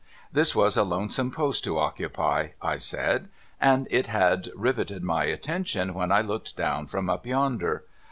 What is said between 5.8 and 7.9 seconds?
when I looked down from up yonder.